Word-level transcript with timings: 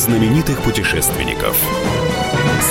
знаменитых 0.00 0.62
путешественников. 0.62 1.62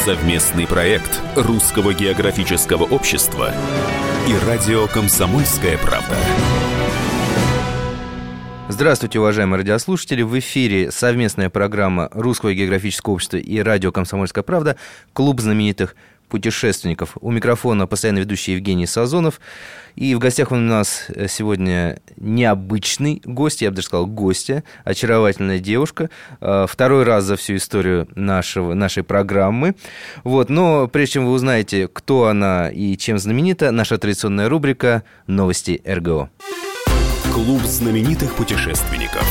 Совместный 0.04 0.66
проект 0.66 1.22
Русского 1.36 1.94
географического 1.94 2.86
общества 2.86 3.54
и 4.28 4.48
радио 4.48 4.88
«Комсомольская 4.88 5.78
правда». 5.78 6.16
Здравствуйте, 8.68 9.20
уважаемые 9.20 9.60
радиослушатели. 9.60 10.24
В 10.24 10.40
эфире 10.40 10.90
совместная 10.90 11.52
программа 11.52 12.10
Русского 12.14 12.52
географического 12.52 13.14
общества 13.14 13.38
и 13.38 13.60
радио 13.60 13.92
«Комсомольская 13.92 14.44
правда» 14.44 14.76
«Клуб 15.14 15.40
знаменитых 15.40 15.96
путешественников». 16.30 17.18
У 17.20 17.32
микрофона 17.32 17.88
постоянно 17.88 18.20
ведущий 18.20 18.54
Евгений 18.54 18.86
Сазонов. 18.86 19.42
И 19.96 20.16
в 20.16 20.20
гостях 20.20 20.52
у 20.52 20.56
нас 20.56 21.08
э, 21.10 21.28
сегодня 21.28 22.00
необычный 22.16 23.22
гость, 23.26 23.62
я 23.62 23.70
бы 23.70 23.76
даже 23.76 23.88
сказал, 23.88 24.06
гостья, 24.08 24.64
очаровательная 24.86 25.60
девушка. 25.60 26.10
Э, 26.40 26.68
второй 26.70 27.04
раз 27.04 27.26
за 27.26 27.36
всю 27.36 27.58
историю 27.58 28.08
нашего, 28.16 28.74
нашей 28.74 29.04
программы. 29.04 29.76
Вот, 30.24 30.50
но 30.50 30.88
прежде 30.88 31.14
чем 31.14 31.26
вы 31.26 31.34
узнаете, 31.34 31.88
кто 31.88 32.28
она 32.28 32.70
и 32.70 32.96
чем 32.96 33.20
знаменита, 33.20 33.72
наша 33.72 33.98
традиционная 33.98 34.48
рубрика 34.48 35.04
«Новости 35.28 35.82
РГО». 35.86 36.30
Клуб 37.34 37.62
знаменитых 37.64 38.36
путешественников. 38.36 39.26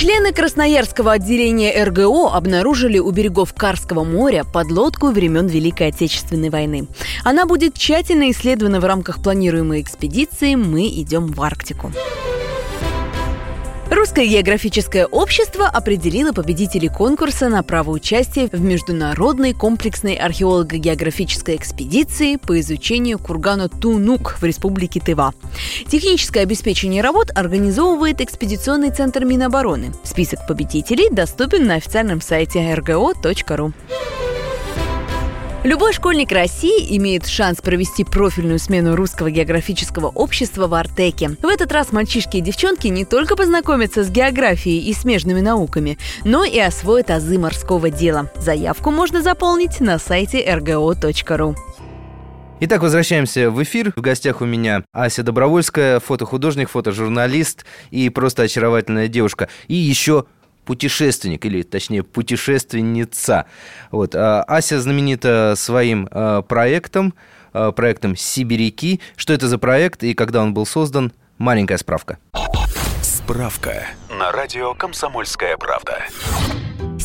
Члены 0.00 0.32
Красноярского 0.32 1.12
отделения 1.12 1.84
РГО 1.84 2.30
обнаружили 2.32 2.98
у 2.98 3.10
берегов 3.10 3.52
Карского 3.52 4.02
моря 4.02 4.44
подлодку 4.50 5.08
времен 5.08 5.46
Великой 5.46 5.88
Отечественной 5.88 6.48
войны. 6.48 6.88
Она 7.22 7.44
будет 7.44 7.74
тщательно 7.74 8.30
исследована 8.30 8.80
в 8.80 8.86
рамках 8.86 9.22
планируемой 9.22 9.82
экспедиции 9.82 10.54
«Мы 10.54 10.86
идем 10.86 11.26
в 11.26 11.42
Арктику». 11.42 11.92
Русское 13.90 14.24
географическое 14.24 15.04
общество 15.04 15.66
определило 15.66 16.32
победителей 16.32 16.88
конкурса 16.88 17.48
на 17.48 17.64
право 17.64 17.90
участия 17.90 18.46
в 18.46 18.60
международной 18.60 19.52
комплексной 19.52 20.14
археолого-географической 20.14 21.56
экспедиции 21.56 22.36
по 22.36 22.60
изучению 22.60 23.18
кургана 23.18 23.68
Тунук 23.68 24.36
в 24.40 24.44
Республике 24.44 25.00
Тыва. 25.00 25.34
Техническое 25.88 26.42
обеспечение 26.42 27.02
работ 27.02 27.32
организовывает 27.34 28.20
экспедиционный 28.20 28.92
центр 28.92 29.24
Минобороны. 29.24 29.92
Список 30.04 30.46
победителей 30.46 31.08
доступен 31.10 31.66
на 31.66 31.74
официальном 31.74 32.20
сайте 32.20 32.60
rgo.ru. 32.60 33.72
Любой 35.62 35.92
школьник 35.92 36.32
России 36.32 36.96
имеет 36.96 37.26
шанс 37.26 37.60
провести 37.60 38.02
профильную 38.02 38.58
смену 38.58 38.96
русского 38.96 39.30
географического 39.30 40.06
общества 40.06 40.66
в 40.68 40.72
Артеке. 40.72 41.36
В 41.42 41.46
этот 41.46 41.70
раз 41.70 41.92
мальчишки 41.92 42.38
и 42.38 42.40
девчонки 42.40 42.86
не 42.86 43.04
только 43.04 43.36
познакомятся 43.36 44.02
с 44.02 44.10
географией 44.10 44.88
и 44.88 44.94
смежными 44.94 45.42
науками, 45.42 45.98
но 46.24 46.44
и 46.44 46.58
освоят 46.58 47.10
азы 47.10 47.38
морского 47.38 47.90
дела. 47.90 48.30
Заявку 48.36 48.90
можно 48.90 49.20
заполнить 49.20 49.80
на 49.80 49.98
сайте 49.98 50.42
rgo.ru. 50.42 51.54
Итак, 52.60 52.80
возвращаемся 52.80 53.50
в 53.50 53.62
эфир. 53.62 53.92
В 53.96 54.00
гостях 54.00 54.40
у 54.40 54.46
меня 54.46 54.84
Ася 54.92 55.22
Добровольская, 55.22 56.00
фотохудожник, 56.00 56.70
фотожурналист 56.70 57.66
и 57.90 58.08
просто 58.08 58.44
очаровательная 58.44 59.08
девушка. 59.08 59.50
И 59.68 59.74
еще 59.74 60.24
путешественник, 60.70 61.44
или 61.46 61.62
точнее 61.62 62.04
путешественница. 62.04 63.46
Вот. 63.90 64.14
А 64.14 64.44
Ася 64.44 64.80
знаменита 64.80 65.54
своим 65.56 66.06
а, 66.12 66.42
проектом, 66.42 67.12
а, 67.52 67.72
проектом 67.72 68.14
«Сибиряки». 68.14 69.00
Что 69.16 69.32
это 69.32 69.48
за 69.48 69.58
проект 69.58 70.04
и 70.04 70.14
когда 70.14 70.40
он 70.40 70.54
был 70.54 70.66
создан? 70.66 71.12
Маленькая 71.38 71.76
справка. 71.76 72.18
Справка 73.02 73.84
на 74.16 74.30
радио 74.30 74.72
«Комсомольская 74.74 75.56
правда». 75.56 76.04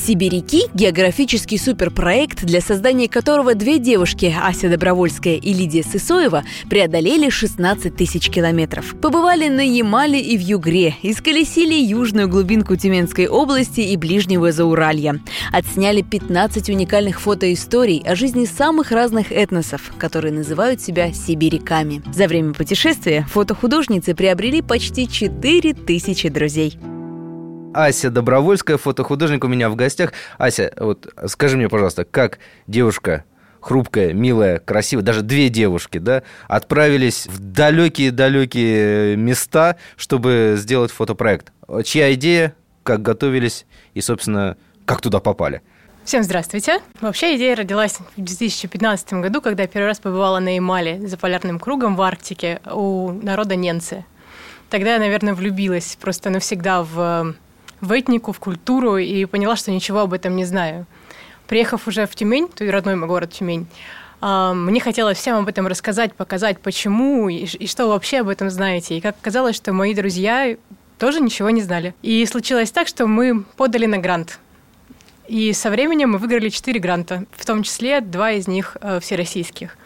Сибиряки– 0.05 0.65
географический 0.75 1.57
суперпроект, 1.57 2.43
для 2.43 2.61
создания 2.61 3.09
которого 3.09 3.55
две 3.55 3.79
девушки, 3.79 4.31
Ася 4.39 4.69
Добровольская 4.69 5.33
и 5.37 5.51
Лидия 5.51 5.81
Сысоева, 5.81 6.43
преодолели 6.69 7.29
16 7.29 7.95
тысяч 7.95 8.29
километров. 8.29 8.93
Побывали 9.01 9.47
на 9.47 9.67
Ямале 9.67 10.21
и 10.21 10.37
в 10.37 10.41
Югре, 10.41 10.93
исколесили 11.01 11.73
южную 11.73 12.29
глубинку 12.29 12.75
Тюменской 12.75 13.27
области 13.27 13.81
и 13.81 13.97
ближнего 13.97 14.51
Зауралья. 14.51 15.19
Отсняли 15.51 16.03
15 16.03 16.69
уникальных 16.69 17.19
фотоисторий 17.19 18.03
о 18.05 18.13
жизни 18.13 18.45
самых 18.45 18.91
разных 18.91 19.31
этносов, 19.31 19.91
которые 19.97 20.33
называют 20.33 20.81
себя 20.81 21.13
сибиряками. 21.13 22.03
За 22.13 22.27
время 22.27 22.53
путешествия 22.53 23.25
фотохудожницы 23.27 24.13
приобрели 24.13 24.61
почти 24.61 25.07
4 25.07 25.73
тысячи 25.73 26.29
друзей. 26.29 26.77
Ася 27.75 28.09
Добровольская, 28.09 28.77
фотохудожник 28.77 29.43
у 29.43 29.49
меня 29.49 29.69
в 29.69 29.75
гостях. 29.75 30.13
Ася, 30.37 30.71
вот 30.77 31.13
скажи 31.27 31.57
мне, 31.57 31.67
пожалуйста, 31.67 32.05
как 32.05 32.39
девушка 32.67 33.25
хрупкая, 33.59 34.13
милая, 34.13 34.59
красивая, 34.59 35.03
даже 35.03 35.23
две 35.23 35.49
девушки, 35.49 35.97
да, 35.97 36.23
отправились 36.47 37.27
в 37.27 37.39
далекие-далекие 37.39 39.17
места, 39.17 39.75
чтобы 39.97 40.53
сделать 40.57 40.91
фотопроект. 40.91 41.51
Чья 41.83 42.13
идея, 42.13 42.55
как 42.83 43.01
готовились 43.01 43.65
и, 43.93 43.99
собственно, 43.99 44.55
как 44.85 45.01
туда 45.01 45.19
попали? 45.19 45.61
Всем 46.05 46.23
здравствуйте. 46.23 46.79
Вообще 47.01 47.35
идея 47.35 47.55
родилась 47.57 47.97
в 48.15 48.21
2015 48.21 49.13
году, 49.15 49.41
когда 49.41 49.67
первый 49.67 49.87
раз 49.87 49.99
побывала 49.99 50.39
на 50.39 50.55
Ямале 50.55 51.05
за 51.05 51.17
полярным 51.17 51.59
кругом 51.59 51.97
в 51.97 52.01
Арктике 52.03 52.61
у 52.71 53.11
народа 53.11 53.55
Ненцы. 53.55 54.05
Тогда 54.69 54.93
я, 54.93 54.99
наверное, 54.99 55.33
влюбилась 55.33 55.97
просто 55.99 56.29
навсегда 56.29 56.83
в 56.83 57.35
в 57.85 57.91
этнику, 57.91 58.31
в 58.31 58.39
культуру 58.39 58.97
и 58.97 59.25
поняла, 59.25 59.55
что 59.55 59.71
ничего 59.71 59.99
об 60.01 60.13
этом 60.13 60.35
не 60.35 60.45
знаю. 60.45 60.85
Приехав 61.47 61.87
уже 61.87 62.07
в 62.07 62.15
Тюмень, 62.15 62.47
то 62.47 62.63
есть 62.63 62.73
родной 62.73 62.95
мой 62.95 63.07
город 63.07 63.31
Тюмень, 63.31 63.67
а, 64.21 64.53
мне 64.53 64.79
хотелось 64.79 65.17
всем 65.17 65.37
об 65.37 65.47
этом 65.47 65.67
рассказать, 65.67 66.13
показать, 66.13 66.59
почему 66.59 67.29
и, 67.29 67.45
и 67.45 67.67
что 67.67 67.87
вообще 67.87 68.19
об 68.21 68.29
этом 68.29 68.49
знаете. 68.49 68.97
И 68.97 69.01
как 69.01 69.15
оказалось, 69.21 69.55
что 69.55 69.73
мои 69.73 69.93
друзья 69.93 70.55
тоже 70.97 71.19
ничего 71.19 71.49
не 71.49 71.61
знали. 71.61 71.93
И 72.01 72.25
случилось 72.25 72.71
так, 72.71 72.87
что 72.87 73.07
мы 73.07 73.43
подали 73.43 73.85
на 73.85 73.97
грант. 73.97 74.39
И 75.27 75.53
со 75.53 75.69
временем 75.69 76.11
мы 76.11 76.17
выиграли 76.17 76.49
четыре 76.49 76.79
гранта, 76.79 77.25
в 77.31 77.45
том 77.45 77.63
числе 77.63 78.01
два 78.01 78.31
из 78.31 78.47
них 78.47 78.77
э, 78.81 78.99
всероссийских. 78.99 79.77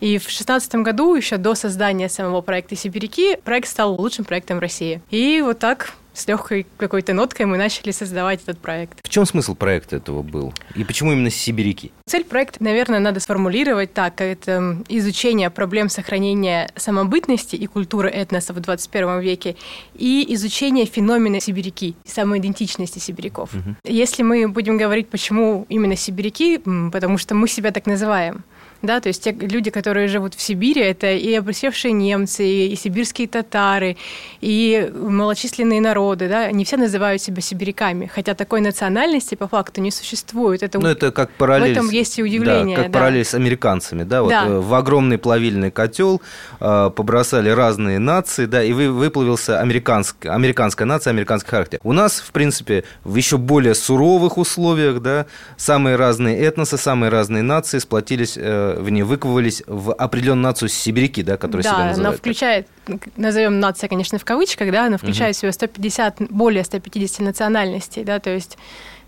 И 0.00 0.16
в 0.16 0.22
2016 0.22 0.76
году, 0.76 1.14
еще 1.14 1.36
до 1.36 1.54
создания 1.54 2.08
самого 2.08 2.40
проекта 2.40 2.74
«Сибиряки», 2.74 3.36
проект 3.44 3.68
стал 3.68 4.00
лучшим 4.00 4.24
проектом 4.24 4.58
России. 4.58 5.02
И 5.10 5.42
вот 5.44 5.58
так 5.58 5.92
с 6.20 6.28
легкой 6.28 6.66
какой-то 6.76 7.12
ноткой 7.12 7.46
мы 7.46 7.56
начали 7.56 7.90
создавать 7.90 8.42
этот 8.42 8.58
проект. 8.58 8.98
В 9.02 9.08
чем 9.08 9.26
смысл 9.26 9.54
проекта 9.54 9.96
этого 9.96 10.22
был? 10.22 10.52
И 10.74 10.84
почему 10.84 11.12
именно 11.12 11.30
сибиряки? 11.30 11.92
Цель 12.06 12.24
проекта, 12.24 12.62
наверное, 12.62 13.00
надо 13.00 13.20
сформулировать 13.20 13.92
так. 13.92 14.20
Это 14.20 14.78
изучение 14.88 15.50
проблем 15.50 15.88
сохранения 15.88 16.70
самобытности 16.76 17.56
и 17.56 17.66
культуры 17.66 18.10
этноса 18.10 18.52
в 18.52 18.60
21 18.60 19.20
веке 19.20 19.56
и 19.94 20.26
изучение 20.34 20.86
феномена 20.86 21.40
сибиряки, 21.40 21.94
самоидентичности 22.04 22.98
сибиряков. 22.98 23.54
Угу. 23.54 23.76
Если 23.84 24.22
мы 24.22 24.48
будем 24.48 24.76
говорить, 24.76 25.08
почему 25.08 25.66
именно 25.68 25.96
сибиряки, 25.96 26.58
потому 26.92 27.18
что 27.18 27.34
мы 27.34 27.48
себя 27.48 27.70
так 27.70 27.86
называем 27.86 28.44
да, 28.82 29.00
то 29.00 29.08
есть 29.08 29.22
те 29.22 29.32
люди, 29.32 29.70
которые 29.70 30.08
живут 30.08 30.34
в 30.34 30.40
Сибири, 30.40 30.80
это 30.80 31.12
и 31.12 31.34
обрусевшие 31.34 31.92
немцы, 31.92 32.44
и, 32.44 32.72
и 32.72 32.76
сибирские 32.76 33.28
татары, 33.28 33.96
и 34.40 34.90
малочисленные 34.94 35.80
народы, 35.80 36.28
да, 36.28 36.40
они 36.42 36.64
все 36.64 36.76
называют 36.76 37.20
себя 37.20 37.42
сибиряками, 37.42 38.06
хотя 38.06 38.34
такой 38.34 38.60
национальности 38.60 39.34
по 39.34 39.48
факту 39.48 39.80
не 39.80 39.90
существует. 39.90 40.62
Это, 40.62 40.78
ну, 40.78 40.88
это 40.88 41.12
как 41.12 41.30
параллель. 41.32 41.74
В 41.74 41.76
этом 41.76 41.90
есть 41.90 42.18
и 42.18 42.22
удивление. 42.22 42.76
Да, 42.76 42.82
как 42.82 42.92
да. 42.92 42.98
параллель 42.98 43.24
с 43.24 43.34
американцами, 43.34 44.04
да, 44.04 44.22
вот 44.22 44.30
да. 44.30 44.46
Э, 44.46 44.58
в 44.60 44.74
огромный 44.74 45.18
плавильный 45.18 45.70
котел 45.70 46.22
э, 46.60 46.90
побросали 46.94 47.50
разные 47.50 47.98
нации, 47.98 48.46
да, 48.46 48.62
и 48.62 48.72
вы, 48.72 48.90
выплавился 48.90 49.60
американская, 49.60 50.32
американская 50.32 50.86
нация, 50.86 51.10
американский 51.10 51.50
характер. 51.50 51.80
У 51.82 51.92
нас, 51.92 52.20
в 52.20 52.32
принципе, 52.32 52.84
в 53.04 53.16
еще 53.16 53.36
более 53.36 53.74
суровых 53.74 54.38
условиях, 54.38 55.00
да, 55.00 55.26
самые 55.56 55.96
разные 55.96 56.38
этносы, 56.38 56.78
самые 56.78 57.10
разные 57.10 57.42
нации 57.42 57.78
сплотились 57.78 58.34
э, 58.36 58.69
в 58.78 58.90
ней 58.90 59.02
выковывались 59.02 59.62
в 59.66 59.92
определенную 59.92 60.44
нацию 60.44 60.68
сибиряки, 60.68 61.22
да, 61.22 61.36
которая 61.36 61.64
да, 61.64 61.70
себя 61.70 61.78
называет. 61.78 61.96
Да, 61.96 62.08
она 62.08 62.16
включает, 62.16 62.68
назовем 63.16 63.60
нация, 63.60 63.88
конечно, 63.88 64.18
в 64.18 64.24
кавычках, 64.24 64.70
да, 64.70 64.86
она 64.86 64.98
включает 64.98 65.34
угу. 65.34 65.38
в 65.38 65.40
себя 65.40 65.52
150, 65.52 66.16
более 66.30 66.64
150 66.64 67.20
национальностей, 67.20 68.04
да, 68.04 68.18
то 68.18 68.30
есть 68.30 68.56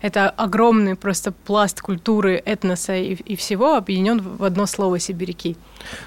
это 0.03 0.29
огромный 0.29 0.95
просто 0.95 1.31
пласт 1.31 1.81
культуры, 1.81 2.35
этноса 2.45 2.93
и, 2.93 3.13
и 3.13 3.37
всего 3.37 3.75
объединен 3.75 4.19
в 4.19 4.43
одно 4.43 4.65
слово 4.65 4.99
«сибиряки». 4.99 5.55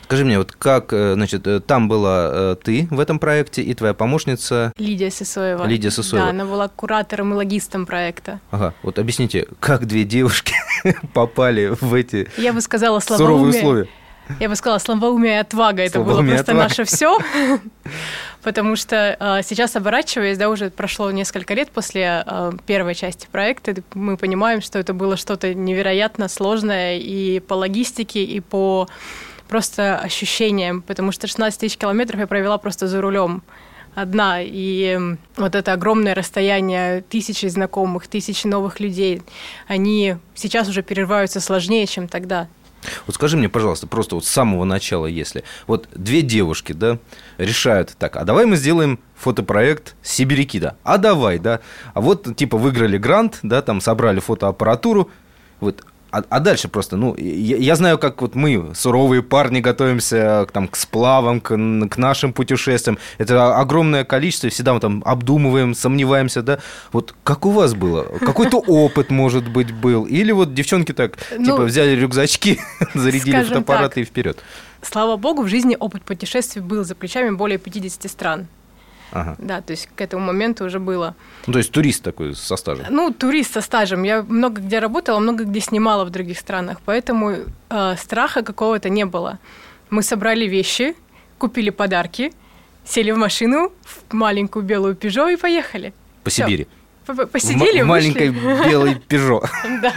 Скажи 0.04 0.26
мне, 0.26 0.36
вот 0.36 0.52
как, 0.52 0.92
э, 0.92 1.14
значит, 1.14 1.46
э, 1.46 1.60
там 1.60 1.88
была 1.88 2.28
э, 2.30 2.56
ты 2.62 2.88
в 2.90 3.00
этом 3.00 3.18
проекте 3.18 3.62
и 3.62 3.72
твоя 3.72 3.94
помощница? 3.94 4.72
Лидия 4.76 5.10
Сысоева. 5.10 5.64
Лидия 5.64 5.90
Сысоева. 5.90 6.26
Да, 6.26 6.30
она 6.30 6.44
была 6.44 6.68
куратором 6.68 7.32
и 7.32 7.36
логистом 7.36 7.86
проекта. 7.86 8.40
Ага, 8.50 8.74
вот 8.82 8.98
объясните, 8.98 9.48
как 9.60 9.86
две 9.86 10.04
девушки 10.04 10.54
попали 11.14 11.74
в 11.80 11.94
эти 11.94 12.28
Я 12.36 12.52
бы 12.52 12.60
сказала, 12.60 13.00
суровые 13.00 13.58
условия? 13.58 13.88
Я 14.40 14.48
бы 14.48 14.56
сказала, 14.56 14.78
слабоумие 14.78 15.34
и 15.34 15.36
отвага. 15.36 15.82
Это 15.82 16.00
было 16.00 16.22
просто 16.22 16.52
наше 16.52 16.84
все. 16.84 17.18
потому 18.46 18.76
что 18.76 19.16
э, 19.18 19.42
сейчас, 19.42 19.74
оборачиваясь, 19.74 20.38
да, 20.38 20.48
уже 20.48 20.70
прошло 20.70 21.10
несколько 21.10 21.52
лет 21.54 21.70
после 21.72 22.22
э, 22.24 22.52
первой 22.64 22.94
части 22.94 23.26
проекта, 23.32 23.74
мы 23.94 24.16
понимаем, 24.16 24.60
что 24.60 24.78
это 24.78 24.94
было 24.94 25.16
что-то 25.16 25.52
невероятно 25.52 26.28
сложное 26.28 26.96
и 26.96 27.40
по 27.40 27.54
логистике, 27.54 28.22
и 28.22 28.38
по 28.38 28.88
просто 29.48 29.98
ощущениям, 29.98 30.82
потому 30.82 31.10
что 31.10 31.26
16 31.26 31.58
тысяч 31.58 31.76
километров 31.76 32.20
я 32.20 32.28
провела 32.28 32.56
просто 32.58 32.86
за 32.86 33.00
рулем 33.00 33.42
одна. 33.96 34.38
И 34.40 34.96
вот 35.36 35.56
это 35.56 35.72
огромное 35.72 36.14
расстояние, 36.14 37.02
тысячи 37.02 37.46
знакомых, 37.46 38.06
тысячи 38.06 38.46
новых 38.46 38.78
людей, 38.78 39.22
они 39.66 40.18
сейчас 40.36 40.68
уже 40.68 40.82
перерываются 40.82 41.40
сложнее, 41.40 41.86
чем 41.86 42.06
тогда. 42.06 42.46
Вот 43.06 43.14
скажи 43.14 43.36
мне, 43.36 43.48
пожалуйста, 43.48 43.86
просто 43.86 44.14
вот 44.14 44.24
с 44.24 44.28
самого 44.28 44.64
начала, 44.64 45.06
если 45.06 45.44
вот 45.66 45.88
две 45.94 46.22
девушки, 46.22 46.72
да, 46.72 46.98
решают 47.38 47.94
так, 47.98 48.16
а 48.16 48.24
давай 48.24 48.46
мы 48.46 48.56
сделаем 48.56 48.98
фотопроект 49.16 49.96
Сибиряки, 50.02 50.58
да, 50.58 50.76
а 50.82 50.98
давай, 50.98 51.38
да, 51.38 51.60
а 51.94 52.00
вот 52.00 52.36
типа 52.36 52.58
выиграли 52.58 52.98
грант, 52.98 53.38
да, 53.42 53.62
там 53.62 53.80
собрали 53.80 54.20
фотоаппаратуру, 54.20 55.10
вот 55.60 55.84
а, 56.10 56.22
а 56.28 56.40
дальше 56.40 56.68
просто, 56.68 56.96
ну, 56.96 57.16
я, 57.16 57.56
я 57.56 57.76
знаю, 57.76 57.98
как 57.98 58.22
вот 58.22 58.34
мы, 58.34 58.74
суровые 58.74 59.22
парни, 59.22 59.60
готовимся 59.60 60.46
там, 60.52 60.68
к 60.68 60.76
сплавам, 60.76 61.40
к, 61.40 61.48
к 61.48 61.96
нашим 61.98 62.32
путешествиям. 62.32 62.98
Это 63.18 63.56
огромное 63.56 64.04
количество, 64.04 64.48
всегда 64.48 64.74
мы 64.74 64.80
там 64.80 65.02
обдумываем, 65.04 65.74
сомневаемся, 65.74 66.42
да. 66.42 66.58
Вот 66.92 67.14
как 67.24 67.44
у 67.44 67.50
вас 67.50 67.74
было? 67.74 68.04
Какой-то 68.20 68.58
опыт, 68.66 69.10
может 69.10 69.48
быть, 69.48 69.72
был? 69.72 70.04
Или 70.04 70.32
вот 70.32 70.54
девчонки 70.54 70.92
так, 70.92 71.18
ну, 71.36 71.44
типа, 71.44 71.64
взяли 71.64 71.96
рюкзачки, 71.96 72.60
зарядили 72.94 73.42
фотоаппараты 73.42 74.02
и 74.02 74.04
вперед? 74.04 74.38
Слава 74.82 75.16
богу, 75.16 75.42
в 75.42 75.48
жизни 75.48 75.76
опыт 75.78 76.02
путешествий 76.02 76.62
был 76.62 76.84
за 76.84 76.94
плечами 76.94 77.30
более 77.30 77.58
50 77.58 78.10
стран. 78.10 78.46
Ага. 79.12 79.36
Да, 79.38 79.60
то 79.60 79.72
есть 79.72 79.88
к 79.94 80.00
этому 80.00 80.26
моменту 80.26 80.64
уже 80.64 80.78
было. 80.78 81.14
Ну, 81.46 81.52
то 81.52 81.58
есть 81.58 81.70
турист 81.70 82.02
такой 82.02 82.34
со 82.34 82.56
стажем? 82.56 82.86
Ну, 82.90 83.12
турист 83.12 83.54
со 83.54 83.60
стажем. 83.60 84.02
Я 84.02 84.22
много 84.22 84.60
где 84.60 84.78
работала, 84.78 85.18
много 85.18 85.44
где 85.44 85.60
снимала 85.60 86.04
в 86.04 86.10
других 86.10 86.38
странах, 86.38 86.78
поэтому 86.84 87.36
э, 87.70 87.96
страха 87.96 88.42
какого-то 88.42 88.88
не 88.88 89.04
было. 89.04 89.38
Мы 89.90 90.02
собрали 90.02 90.46
вещи, 90.46 90.94
купили 91.38 91.70
подарки, 91.70 92.32
сели 92.84 93.10
в 93.12 93.16
машину, 93.16 93.72
в 93.84 94.12
маленькую 94.12 94.64
белую 94.64 94.94
Пежо 94.94 95.28
и 95.28 95.36
поехали. 95.36 95.92
По 96.24 96.30
Всё. 96.30 96.44
Сибири? 96.44 96.66
Посидели, 97.32 97.82
в 97.82 97.86
маленькой 97.86 98.30
белой 98.30 98.96
Пежо. 99.08 99.42
Да. 99.80 99.92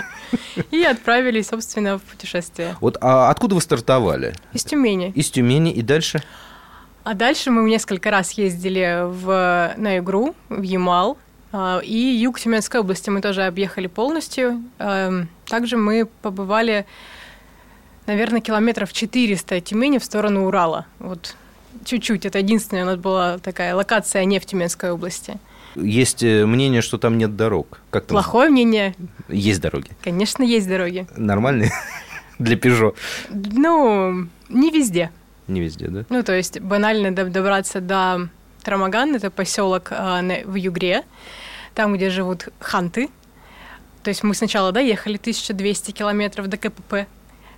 И 0.69 0.83
отправились, 0.83 1.47
собственно, 1.47 1.97
в 1.97 2.03
путешествие. 2.03 2.75
Вот 2.81 2.97
а 3.01 3.31
откуда 3.31 3.55
вы 3.55 3.61
стартовали? 3.61 4.35
Из 4.53 4.63
Тюмени. 4.63 5.11
Из 5.15 5.31
Тюмени 5.31 5.71
и 5.71 5.81
дальше? 5.81 6.21
А 7.09 7.15
дальше 7.15 7.49
мы 7.49 7.67
несколько 7.67 8.11
раз 8.11 8.33
ездили 8.33 8.99
в, 9.03 9.73
на 9.77 9.97
игру, 9.97 10.35
в 10.47 10.61
Ямал, 10.61 11.17
а, 11.51 11.79
и 11.83 11.97
юг 11.97 12.39
Тюменской 12.39 12.81
области 12.81 13.09
мы 13.09 13.19
тоже 13.19 13.45
объехали 13.45 13.87
полностью. 13.87 14.63
Эм, 14.77 15.27
также 15.47 15.75
мы 15.75 16.07
побывали, 16.21 16.85
наверное, 18.05 18.41
километров 18.41 18.93
400 18.93 19.55
от 19.55 19.65
Тюмени 19.65 19.97
в 19.97 20.05
сторону 20.05 20.45
Урала. 20.45 20.85
Вот 20.99 21.35
чуть-чуть. 21.83 22.27
Это 22.27 22.37
единственная 22.37 22.83
у 22.83 22.85
нас 22.85 22.97
была 22.97 23.39
такая 23.39 23.73
локация 23.73 24.23
не 24.25 24.37
в 24.37 24.45
Тюменской 24.45 24.91
области. 24.91 25.39
Есть 25.73 26.21
э, 26.21 26.45
мнение, 26.45 26.83
что 26.83 26.99
там 26.99 27.17
нет 27.17 27.35
дорог. 27.35 27.81
Как 27.89 28.05
там? 28.05 28.13
Плохое 28.13 28.51
мнение. 28.51 28.93
Есть 29.29 29.61
дороги. 29.61 29.89
Конечно, 30.03 30.43
есть 30.43 30.69
дороги. 30.69 31.07
Нормальные 31.17 31.71
для 32.37 32.55
Пежо. 32.55 32.93
Ну, 33.31 34.27
не 34.47 34.69
везде. 34.69 35.09
Не 35.49 35.61
везде, 35.61 35.87
да? 35.87 36.05
Ну, 36.09 36.23
то 36.23 36.33
есть 36.33 36.59
банально 36.59 37.11
добраться 37.11 37.81
до 37.81 38.29
Трамаган, 38.63 39.15
это 39.15 39.31
поселок 39.31 39.91
э, 39.91 40.43
в 40.45 40.55
Югре, 40.55 41.03
там, 41.73 41.95
где 41.95 42.09
живут 42.09 42.49
ханты. 42.59 43.09
То 44.03 44.09
есть 44.09 44.23
мы 44.23 44.33
сначала 44.33 44.71
доехали 44.71 45.17
1200 45.17 45.91
километров 45.91 46.47
до 46.47 46.57
КПП. 46.57 47.07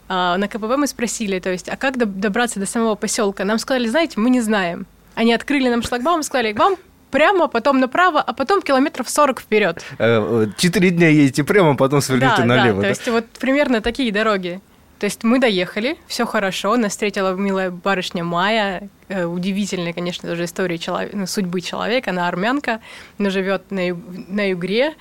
А 0.08 0.38
на 0.38 0.48
КПП 0.48 0.78
мы 0.78 0.88
спросили, 0.88 1.40
то 1.40 1.50
есть, 1.50 1.70
а 1.70 1.78
как 1.78 1.98
добраться 1.98 2.60
до 2.60 2.66
самого 2.66 2.96
поселка? 2.96 3.46
Нам 3.46 3.60
сказали, 3.60 3.88
знаете, 3.88 4.20
мы 4.20 4.30
не 4.30 4.42
знаем. 4.42 4.86
Они 5.16 5.34
открыли 5.34 5.70
нам 5.70 5.84
шлагбаум, 5.84 6.24
сказали, 6.24 6.54
вам 6.54 6.76
прямо, 7.12 7.48
потом 7.48 7.80
направо, 7.80 8.22
а 8.22 8.34
потом 8.34 8.62
километров 8.62 9.10
40 9.10 9.42
вперед. 9.42 9.84
Э, 10.00 10.48
четыре 10.58 10.90
дня 10.90 11.10
едете 11.10 11.44
прямо, 11.44 11.76
потом 11.76 12.02
сверните 12.02 12.38
да, 12.38 12.46
налево. 12.46 12.82
Да, 12.82 12.82
да, 12.82 12.82
то 12.82 12.90
есть 12.90 13.08
вот 13.10 13.26
примерно 13.40 13.82
такие 13.82 14.12
дороги. 14.12 14.62
То 15.01 15.06
есть 15.06 15.24
мы 15.24 15.39
доехали, 15.39 15.98
все 16.06 16.27
хорошо, 16.27 16.77
нас 16.77 16.92
встретила 16.92 17.33
милая 17.33 17.71
барышня 17.71 18.24
Майя, 18.24 18.88
э, 19.07 19.24
удивительная, 19.24 19.94
конечно, 19.94 20.30
тоже 20.30 20.44
история 20.44 20.77
человек, 20.77 21.12
ну, 21.15 21.25
судьбы 21.25 21.62
человека, 21.62 22.12
она 22.12 22.27
армянка, 22.27 22.81
но 23.18 23.31
живет 23.31 23.71
на, 23.71 23.81
на 24.27 24.48
Югре. 24.48 24.94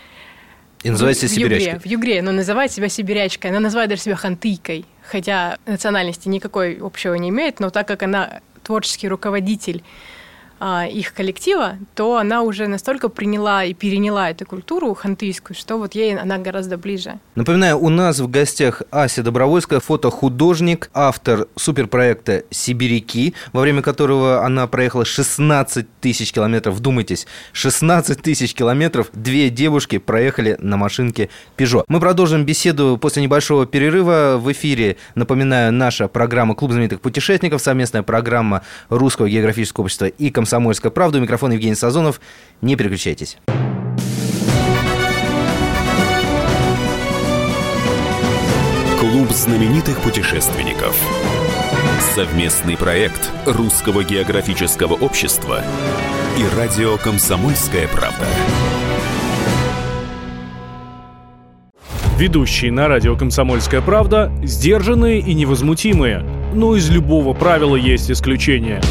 И 0.83 0.89
называет 0.89 1.19
себя 1.19 1.29
сибирячкой. 1.29 1.81
В 1.81 1.85
Югре, 1.85 2.23
но 2.23 2.33
называет 2.33 2.73
себя 2.73 2.89
сибирячкой. 2.89 3.51
Она 3.51 3.61
называет 3.61 3.91
даже 3.91 4.01
себя 4.01 4.17
хантыйкой, 4.17 4.87
хотя 5.03 5.59
национальности 5.67 6.31
никакой 6.31 6.79
общего 6.81 7.13
не 7.13 7.29
имеет, 7.29 7.61
но 7.61 7.69
так 7.69 7.87
как 7.87 8.03
она 8.03 8.41
творческий 8.63 9.07
руководитель 9.07 9.85
а, 10.61 10.87
их 10.87 11.15
коллектива, 11.15 11.79
то 11.95 12.19
она 12.19 12.43
уже 12.43 12.67
настолько 12.67 13.09
приняла 13.09 13.65
и 13.65 13.73
переняла 13.73 14.31
эту 14.31 14.45
культуру 14.45 14.93
хантыйскую, 14.95 15.57
что 15.57 15.79
вот 15.79 15.95
ей 15.95 16.15
она 16.17 16.37
гораздо 16.37 16.77
ближе. 16.77 17.19
Напоминаю, 17.35 17.79
у 17.79 17.89
нас 17.89 18.21
в 18.21 18.29
гостях 18.31 18.83
Ася 18.91 19.23
Добровольская, 19.23 19.81
фотохудожник, 19.81 20.91
автор 20.93 21.49
суперпроекта 21.57 22.45
«Сибиряки», 22.51 23.33
во 23.55 23.63
время 23.63 23.81
которого 23.81 24.45
она 24.45 24.67
проехала 24.67 25.07
16 25.07 25.87
тысяч 26.03 26.31
километров. 26.31 26.75
Вдумайтесь, 26.75 27.27
16 27.53 28.21
тысяч 28.21 28.53
километров 28.53 29.09
две 29.15 29.49
девушки 29.49 29.97
проехали 29.97 30.57
на 30.61 30.77
машинке 30.77 31.31
«Пежо». 31.57 31.85
Мы 31.89 32.01
продолжим 32.01 32.45
беседу 32.45 32.99
после 33.01 33.23
небольшого 33.23 33.65
перерыва. 33.65 34.37
В 34.39 34.53
эфире, 34.53 34.99
напоминаю, 35.15 35.73
наша 35.73 36.07
программа 36.07 36.55
«Клуб 36.55 36.73
знаменитых 36.73 37.01
путешественников», 37.01 37.63
совместная 37.63 38.03
программа 38.03 38.61
Русского 38.91 39.27
географического 39.27 39.85
общества 39.85 40.05
и 40.05 40.29
комсомольского 40.31 40.50
«Комсомольская 40.51 40.91
правда». 40.91 41.19
У 41.19 41.21
микрофона 41.21 41.53
Евгений 41.53 41.77
Сазонов. 41.77 42.21
Не 42.61 42.75
переключайтесь. 42.75 43.39
Клуб 48.99 49.31
знаменитых 49.31 50.01
путешественников. 50.01 50.97
Совместный 52.17 52.77
проект 52.77 53.31
Русского 53.47 54.03
географического 54.03 54.95
общества 54.95 55.63
и 56.37 56.57
радио 56.57 56.97
«Комсомольская 56.97 57.87
правда». 57.87 58.27
Ведущие 62.19 62.73
на 62.73 62.89
радио 62.89 63.17
«Комсомольская 63.17 63.83
правда» 63.83 64.33
сдержанные 64.43 65.21
и 65.21 65.33
невозмутимые. 65.33 66.25
Но 66.53 66.75
из 66.75 66.91
любого 66.91 67.35
правила 67.35 67.77
есть 67.77 68.11
исключение– 68.11 68.81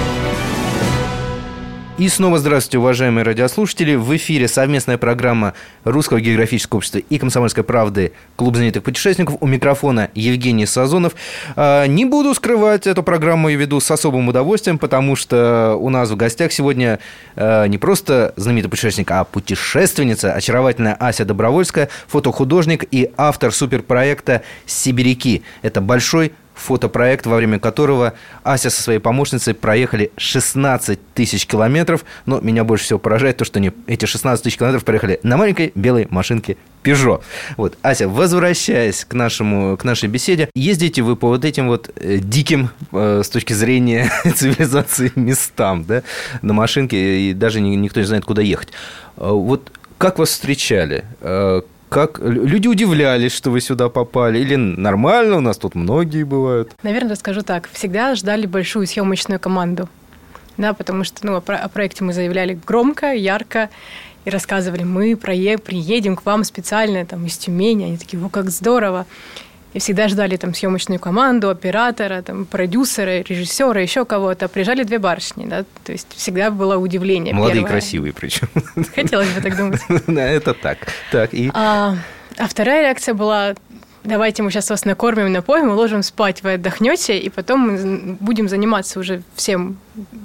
И 1.97 2.07
снова 2.07 2.39
здравствуйте, 2.39 2.79
уважаемые 2.79 3.23
радиослушатели. 3.23 3.95
В 3.95 4.15
эфире 4.15 4.47
совместная 4.47 4.97
программа 4.97 5.53
Русского 5.83 6.21
географического 6.21 6.77
общества 6.77 6.99
и 6.99 7.17
Комсомольской 7.19 7.63
правды 7.63 8.13
«Клуб 8.37 8.55
знаменитых 8.55 8.81
путешественников». 8.81 9.35
У 9.39 9.45
микрофона 9.45 10.09
Евгений 10.15 10.65
Сазонов. 10.65 11.13
А, 11.55 11.85
не 11.85 12.05
буду 12.05 12.33
скрывать, 12.33 12.87
эту 12.87 13.03
программу 13.03 13.49
я 13.49 13.57
веду 13.57 13.79
с 13.81 13.91
особым 13.91 14.29
удовольствием, 14.29 14.79
потому 14.79 15.15
что 15.15 15.75
у 15.79 15.89
нас 15.89 16.09
в 16.09 16.15
гостях 16.15 16.53
сегодня 16.53 16.99
а, 17.35 17.65
не 17.65 17.77
просто 17.77 18.33
знаменитый 18.37 18.71
путешественник, 18.71 19.11
а 19.11 19.25
путешественница, 19.25 20.33
очаровательная 20.33 20.95
Ася 20.95 21.25
Добровольская, 21.25 21.89
фотохудожник 22.07 22.85
и 22.89 23.11
автор 23.17 23.51
суперпроекта 23.51 24.43
«Сибиряки». 24.65 25.43
Это 25.61 25.81
большой 25.81 26.31
фотопроект, 26.61 27.25
во 27.25 27.35
время 27.35 27.59
которого 27.59 28.13
Ася 28.43 28.69
со 28.69 28.81
своей 28.81 28.99
помощницей 28.99 29.53
проехали 29.53 30.11
16 30.17 30.99
тысяч 31.13 31.45
километров. 31.45 32.05
Но 32.25 32.39
меня 32.39 32.63
больше 32.63 32.85
всего 32.85 32.99
поражает 32.99 33.37
то, 33.37 33.45
что 33.45 33.59
они 33.59 33.71
эти 33.87 34.05
16 34.05 34.43
тысяч 34.43 34.57
километров 34.57 34.85
проехали 34.85 35.19
на 35.23 35.37
маленькой 35.37 35.71
белой 35.75 36.07
машинке 36.09 36.57
Peugeot. 36.83 37.21
Вот, 37.57 37.77
Ася, 37.81 38.07
возвращаясь 38.07 39.05
к, 39.05 39.13
нашему, 39.13 39.77
к 39.77 39.83
нашей 39.83 40.09
беседе, 40.09 40.49
ездите 40.55 41.01
вы 41.01 41.15
по 41.15 41.27
вот 41.27 41.45
этим 41.45 41.67
вот 41.67 41.91
э, 41.95 42.17
диким 42.17 42.69
э, 42.91 43.21
с 43.23 43.29
точки 43.29 43.53
зрения 43.53 44.11
цивилизации 44.35 45.11
местам, 45.15 45.83
да, 45.83 46.03
на 46.41 46.53
машинке, 46.53 47.29
и 47.29 47.33
даже 47.33 47.61
никто 47.61 47.99
не 47.99 48.05
знает, 48.05 48.25
куда 48.25 48.41
ехать. 48.41 48.69
Э, 49.17 49.29
вот 49.29 49.71
как 49.97 50.17
вас 50.17 50.29
встречали? 50.29 51.05
Как 51.91 52.19
люди 52.19 52.67
удивлялись, 52.69 53.33
что 53.33 53.51
вы 53.51 53.59
сюда 53.59 53.89
попали? 53.89 54.39
Или 54.39 54.55
нормально, 54.55 55.35
у 55.35 55.39
нас 55.41 55.57
тут 55.57 55.75
многие 55.75 56.23
бывают? 56.23 56.71
Наверное, 56.83 57.17
скажу 57.17 57.41
так. 57.41 57.67
Всегда 57.73 58.15
ждали 58.15 58.45
большую 58.45 58.87
съемочную 58.87 59.41
команду. 59.41 59.89
Да, 60.55 60.71
потому 60.71 61.03
что 61.03 61.25
ну, 61.25 61.35
о, 61.35 61.41
про- 61.41 61.57
о 61.57 61.67
проекте 61.67 62.05
мы 62.05 62.13
заявляли 62.13 62.57
громко, 62.65 63.11
ярко 63.11 63.69
и 64.23 64.29
рассказывали, 64.29 64.83
мы 64.83 65.17
прое- 65.17 65.57
приедем 65.57 66.15
к 66.15 66.25
вам 66.25 66.45
специально 66.45 67.05
там, 67.05 67.25
из 67.25 67.37
Тюмени. 67.37 67.83
Они 67.83 67.97
такие, 67.97 68.23
о, 68.23 68.29
как 68.29 68.49
здорово. 68.51 69.05
И 69.73 69.79
всегда 69.79 70.07
ждали 70.07 70.35
там 70.35 70.53
съемочную 70.53 70.99
команду, 70.99 71.49
оператора, 71.49 72.21
там, 72.21 72.45
продюсера, 72.45 73.21
режиссера, 73.21 73.79
еще 73.79 74.03
кого-то. 74.03 74.47
Приезжали 74.49 74.83
две 74.83 74.99
барышни, 74.99 75.45
да, 75.45 75.63
то 75.83 75.91
есть 75.91 76.07
всегда 76.15 76.51
было 76.51 76.77
удивление. 76.77 77.33
Молодые 77.33 77.61
первое. 77.61 77.71
красивые 77.71 78.13
причем. 78.13 78.49
Хотелось 78.95 79.29
бы 79.29 79.41
так 79.41 79.57
думать. 79.57 79.81
Да, 80.07 80.27
это 80.27 80.53
так. 80.53 80.79
Так, 81.11 81.33
и... 81.33 81.49
А, 81.53 81.95
а 82.37 82.47
вторая 82.47 82.81
реакция 82.81 83.13
была, 83.13 83.55
давайте 84.03 84.43
мы 84.43 84.51
сейчас 84.51 84.69
вас 84.69 84.85
накормим, 84.85 85.31
напоим, 85.31 85.69
уложим 85.69 86.03
спать, 86.03 86.43
вы 86.43 86.53
отдохнете, 86.53 87.17
и 87.17 87.29
потом 87.29 87.59
мы 87.61 88.17
будем 88.19 88.49
заниматься 88.49 88.99
уже 88.99 89.21
всем 89.35 89.77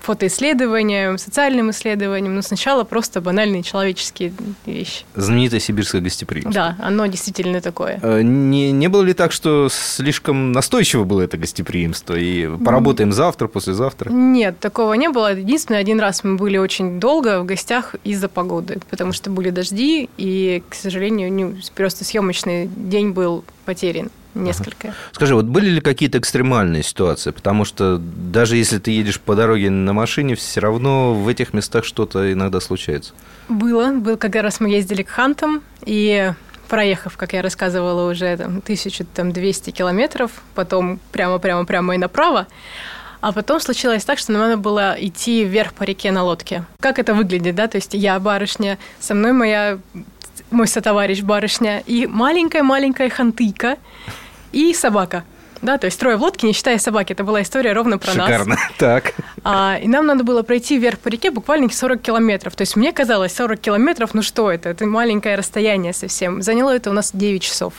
фотоисследованием, 0.03 1.19
социальным 1.19 1.71
исследованием, 1.71 2.35
но 2.35 2.43
сначала 2.43 2.85
просто 2.85 3.21
банальные 3.21 3.63
человеческие 3.63 4.33
вещи. 4.65 5.05
Знаменитое 5.15 5.61
сибирское 5.61 6.01
гостеприимство. 6.01 6.53
Да, 6.55 6.77
оно 6.81 7.07
действительно 7.07 7.61
такое. 7.61 7.99
Э, 8.03 8.23
Не, 8.23 8.73
не 8.73 8.89
было 8.89 9.03
ли 9.03 9.13
так, 9.13 9.33
что 9.33 9.69
слишком 9.71 10.53
настойчиво 10.53 11.05
было 11.05 11.23
это 11.23 11.37
гостеприимство? 11.37 12.15
И 12.17 12.49
поработаем 12.65 13.13
завтра, 13.13 13.49
послезавтра? 13.49 14.11
Нет, 14.11 14.59
такого 14.61 14.95
не 14.95 15.09
было. 15.09 15.35
Единственное, 15.35 15.81
один 15.81 16.01
раз 16.01 16.25
мы 16.25 16.37
были 16.37 16.57
очень 16.59 16.99
долго 17.01 17.41
в 17.41 17.45
гостях 17.47 17.95
из-за 18.05 18.29
погоды, 18.29 18.79
потому 18.91 19.13
что 19.13 19.31
были 19.31 19.51
дожди, 19.51 20.09
и, 20.17 20.63
к 20.69 20.75
сожалению, 20.75 21.33
не- 21.33 21.57
просто 21.75 22.05
съемочный 22.05 22.69
день 22.75 23.11
был 23.11 23.45
потерян 23.67 24.11
несколько. 24.35 24.95
Скажи, 25.13 25.35
вот 25.35 25.45
были 25.45 25.69
ли 25.69 25.81
какие-то 25.81 26.19
экстремальные 26.19 26.83
ситуации? 26.83 27.33
Потому 27.33 27.65
что 27.65 27.99
даже 27.99 28.57
если 28.57 28.79
ты 28.79 28.93
едешь 28.93 29.21
по 29.21 29.35
дороге 29.35 29.69
на 29.71 29.93
машине, 29.93 30.35
все 30.37 30.61
равно 30.61 31.15
в 31.15 31.29
этих 31.29 31.53
местах 31.53 31.85
что-то 31.85 32.33
иногда 32.33 32.61
случается. 32.61 33.13
Было. 33.49 33.93
Был, 33.93 34.17
когда 34.17 34.43
раз 34.43 34.61
мы 34.61 34.71
ездили 34.71 35.03
к 35.03 35.09
Хантам, 35.09 35.63
и 35.85 36.33
проехав, 36.69 37.17
как 37.17 37.33
я 37.33 37.43
рассказывала, 37.43 38.11
уже 38.11 38.37
там, 38.37 38.59
1200 38.59 39.71
километров, 39.71 40.31
потом 40.55 40.99
прямо-прямо-прямо 41.13 41.95
и 41.95 41.99
направо, 41.99 42.47
а 43.21 43.33
потом 43.33 43.61
случилось 43.61 44.05
так, 44.05 44.19
что 44.19 44.33
нам 44.33 44.43
надо 44.43 44.57
было 44.57 44.95
идти 44.99 45.45
вверх 45.45 45.75
по 45.75 45.85
реке 45.85 46.13
на 46.13 46.23
лодке. 46.23 46.65
Как 46.81 46.99
это 46.99 47.15
выглядит, 47.15 47.55
да? 47.55 47.67
То 47.67 47.77
есть 47.77 47.95
я 47.95 48.19
барышня, 48.21 48.79
со 49.01 49.15
мной 49.15 49.33
моя 49.33 49.79
мой 50.51 50.67
сотоварищ 50.69 51.23
барышня 51.23 51.83
и 51.87 52.07
маленькая-маленькая 52.07 53.11
хантыка 53.11 53.77
и 54.53 54.73
собака. 54.75 55.25
Да, 55.63 55.79
то 55.79 55.87
есть 55.87 55.99
трое 55.99 56.17
в 56.17 56.23
лодке, 56.23 56.47
не 56.47 56.53
считая 56.53 56.79
собаки. 56.79 57.13
Это 57.13 57.25
была 57.25 57.43
история 57.43 57.73
ровно 57.73 57.99
про 57.99 58.15
нас. 58.15 58.27
Шикарно. 58.27 58.57
Так. 58.79 59.15
А, 59.43 59.79
и 59.83 59.89
нам 59.89 60.07
надо 60.07 60.23
было 60.23 60.43
пройти 60.43 60.79
вверх 60.79 60.99
по 60.99 61.09
реке 61.09 61.31
буквально 61.31 61.69
40 61.71 62.01
километров. 62.01 62.55
То 62.55 62.63
есть 62.63 62.77
мне 62.77 62.93
казалось, 62.93 63.35
40 63.35 63.59
километров, 63.61 64.15
ну 64.15 64.23
что 64.23 64.51
это? 64.51 64.69
Это 64.69 64.87
маленькое 64.87 65.37
расстояние 65.37 65.93
совсем. 65.93 66.43
Заняло 66.43 66.75
это 66.75 66.91
у 66.91 66.93
нас 66.93 67.11
9 67.13 67.43
часов. 67.43 67.73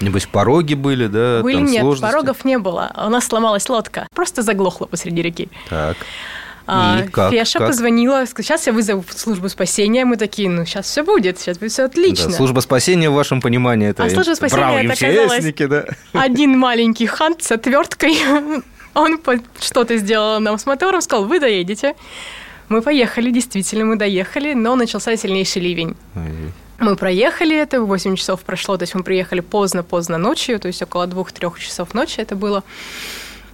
Небось, 0.00 0.26
пороги 0.26 0.74
были, 0.74 1.06
да? 1.06 1.40
Были 1.42 1.56
там 1.56 1.64
нет, 1.66 1.80
сложности? 1.82 2.12
порогов 2.12 2.44
не 2.44 2.58
было. 2.58 2.90
А 2.94 3.06
У 3.06 3.10
нас 3.10 3.26
сломалась 3.26 3.68
лодка. 3.68 4.06
Просто 4.14 4.42
заглохла 4.42 4.86
посреди 4.86 5.22
реки. 5.22 5.48
Так. 5.70 5.96
А, 6.66 7.02
И 7.04 7.08
как, 7.08 7.32
Феша 7.32 7.58
как? 7.58 7.68
позвонила, 7.68 8.24
сказала, 8.24 8.44
сейчас 8.44 8.66
я 8.66 8.72
вызову 8.72 9.04
службу 9.10 9.48
спасения. 9.48 10.04
Мы 10.04 10.16
такие, 10.16 10.48
ну 10.48 10.64
сейчас 10.64 10.86
все 10.86 11.02
будет, 11.02 11.38
сейчас 11.38 11.58
будет 11.58 11.72
все 11.72 11.84
отлично. 11.84 12.28
Да, 12.30 12.36
служба 12.36 12.60
спасения 12.60 13.10
в 13.10 13.14
вашем 13.14 13.40
понимании 13.40 13.88
это 13.88 14.04
А 14.04 14.10
служба 14.10 14.34
спасения 14.34 14.84
это 14.84 14.92
оказалось- 14.92 15.38
МЧСники, 15.38 15.66
да? 15.66 15.84
Один 16.12 16.58
маленький 16.58 17.06
хант 17.06 17.42
с 17.42 17.50
отверткой. 17.52 18.16
Он 18.94 19.18
что-то 19.60 19.96
сделал 19.96 20.38
нам 20.40 20.58
с 20.58 20.66
мотором, 20.66 21.00
сказал, 21.00 21.24
вы 21.26 21.40
доедете. 21.40 21.94
Мы 22.68 22.80
поехали, 22.82 23.30
действительно, 23.30 23.84
мы 23.84 23.96
доехали, 23.96 24.54
но 24.54 24.76
начался 24.76 25.16
сильнейший 25.16 25.62
ливень. 25.62 25.96
Мы 26.78 26.96
проехали 26.96 27.56
это, 27.56 27.80
8 27.80 28.16
часов 28.16 28.40
прошло, 28.42 28.76
то 28.76 28.82
есть 28.82 28.94
мы 28.94 29.02
приехали 29.04 29.40
поздно-поздно 29.40 30.18
ночью, 30.18 30.58
то 30.58 30.66
есть 30.68 30.82
около 30.82 31.06
2-3 31.06 31.58
часов 31.58 31.94
ночи 31.94 32.20
это 32.20 32.34
было. 32.34 32.64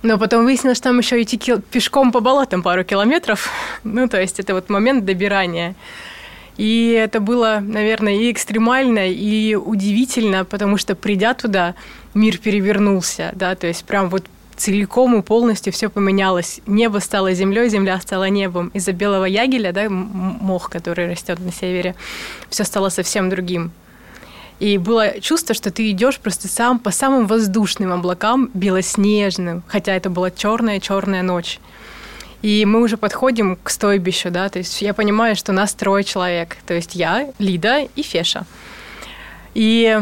Но 0.02 0.19
потом 0.19 0.45
выяснилось, 0.45 0.78
что 0.78 0.90
там 0.90 0.99
еще 0.99 1.21
идти 1.23 1.38
пешком 1.71 2.12
по 2.12 2.21
болотам 2.21 2.62
пару 2.62 2.85
километров. 2.85 3.50
Ну, 3.85 4.09
то 4.09 4.21
есть 4.21 4.38
это 4.38 4.55
вот 4.55 4.69
момент 4.69 5.05
добирания. 5.05 5.75
И 6.57 6.90
это 6.90 7.21
было, 7.21 7.61
наверное, 7.62 8.14
и 8.17 8.33
экстремально, 8.33 9.09
и 9.09 9.55
удивительно, 9.55 10.45
потому 10.45 10.76
что 10.76 10.95
придя 10.97 11.33
туда, 11.35 11.75
мир 12.14 12.38
перевернулся, 12.38 13.31
да, 13.35 13.55
то 13.55 13.69
есть 13.69 13.85
прям 13.85 14.09
вот 14.11 14.25
целиком 14.57 15.17
и 15.17 15.23
полностью 15.23 15.73
все 15.73 15.88
поменялось. 15.88 16.61
Небо 16.67 16.99
стало 16.99 17.33
землей, 17.33 17.69
земля 17.69 18.00
стала 18.00 18.28
небом. 18.28 18.69
Из-за 18.75 18.93
белого 18.93 19.25
ягеля, 19.25 19.73
да, 19.73 19.88
мох, 19.88 20.69
который 20.69 21.09
растет 21.09 21.38
на 21.38 21.52
севере, 21.52 21.95
все 22.50 22.64
стало 22.64 22.88
совсем 22.88 23.31
другим. 23.31 23.71
И 24.61 24.77
было 24.77 25.21
чувство, 25.21 25.55
что 25.55 25.71
ты 25.71 25.91
идешь 25.91 26.19
просто 26.19 26.49
сам 26.49 26.79
по 26.79 26.91
самым 26.91 27.27
воздушным 27.27 27.93
облакам, 27.93 28.50
белоснежным, 28.55 29.62
хотя 29.69 29.95
это 29.95 30.11
была 30.11 30.31
черная-черная 30.31 31.23
ночь. 31.23 31.61
И 32.43 32.65
мы 32.65 32.83
уже 32.83 32.97
подходим 32.97 33.57
к 33.57 33.71
стойбищу, 33.71 34.31
да, 34.31 34.49
то 34.49 34.59
есть 34.59 34.81
я 34.83 34.95
понимаю, 34.95 35.35
что 35.37 35.53
нас 35.53 35.75
трое 35.75 36.05
человек, 36.05 36.57
то 36.67 36.75
есть 36.75 36.95
я, 36.95 37.33
Лида 37.38 37.88
и 37.97 38.03
Феша. 38.03 38.47
И 39.55 39.99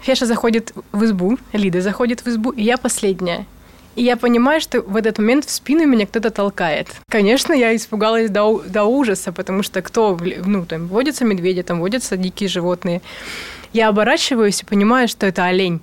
Феша 0.00 0.24
заходит 0.26 0.72
в 0.92 1.04
избу, 1.04 1.38
Лида 1.52 1.80
заходит 1.80 2.20
в 2.20 2.28
избу, 2.28 2.50
и 2.50 2.62
я 2.62 2.78
последняя. 2.78 3.46
И 3.94 4.02
я 4.02 4.16
понимаю, 4.16 4.60
что 4.60 4.82
в 4.82 4.94
этот 4.94 5.18
момент 5.18 5.46
в 5.46 5.50
спину 5.50 5.86
меня 5.86 6.06
кто-то 6.06 6.30
толкает. 6.30 6.88
Конечно, 7.08 7.54
я 7.54 7.74
испугалась 7.74 8.28
до, 8.28 8.62
до 8.66 8.84
ужаса, 8.84 9.32
потому 9.32 9.62
что 9.62 9.80
кто, 9.80 10.18
ну, 10.44 10.66
там, 10.66 10.86
водятся 10.86 11.24
медведи, 11.24 11.62
там 11.62 11.80
водятся 11.80 12.18
дикие 12.18 12.50
животные. 12.50 13.00
Я 13.76 13.88
оборачиваюсь 13.88 14.62
и 14.62 14.64
понимаю, 14.64 15.06
что 15.06 15.26
это 15.26 15.44
олень. 15.44 15.80